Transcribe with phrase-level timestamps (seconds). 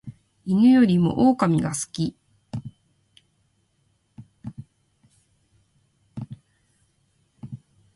[0.47, 2.15] 犬よりも狼が好き